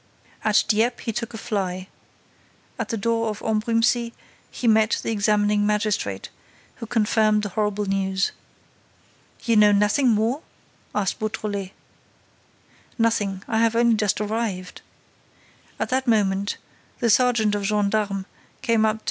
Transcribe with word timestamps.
At 0.43 0.63
Dieppe, 0.67 1.03
he 1.03 1.13
took 1.13 1.35
a 1.35 1.37
fly. 1.37 1.87
At 2.79 2.89
the 2.89 2.97
door 2.97 3.29
of 3.29 3.41
Ambrumésy, 3.43 4.13
he 4.49 4.67
met 4.67 4.99
the 5.03 5.11
examining 5.11 5.63
magistrate, 5.63 6.29
who 6.77 6.87
confirmed 6.87 7.43
the 7.43 7.49
horrible 7.49 7.85
news. 7.85 8.31
"You 9.43 9.57
know 9.57 9.71
nothing 9.71 10.07
more?" 10.09 10.41
asked 10.95 11.19
Beautrelet. 11.19 11.73
"Nothing. 12.97 13.43
I 13.47 13.59
have 13.59 13.75
only 13.75 13.93
just 13.93 14.19
arrived." 14.19 14.81
At 15.79 15.89
that 15.89 16.07
moment, 16.07 16.57
the 16.97 17.11
sergeant 17.11 17.53
of 17.53 17.63
gendarmes 17.65 18.25
came 18.63 18.87
up 18.87 18.93
to 18.93 18.93
M. 18.95 18.99